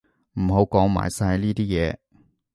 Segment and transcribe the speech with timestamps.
[0.39, 1.95] 唔好講埋晒呢啲嘢